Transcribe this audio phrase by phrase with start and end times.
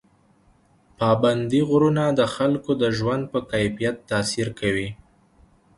[0.99, 4.89] پابندي غرونه د خلکو د ژوند په کیفیت تاثیر کوي.